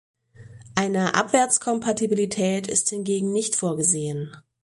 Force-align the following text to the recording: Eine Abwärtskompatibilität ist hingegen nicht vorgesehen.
Eine 0.73 1.13
Abwärtskompatibilität 1.13 2.65
ist 2.67 2.89
hingegen 2.89 3.31
nicht 3.31 3.55
vorgesehen. 3.55 4.35